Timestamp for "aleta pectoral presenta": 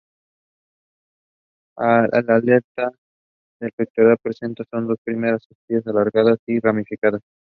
2.11-4.63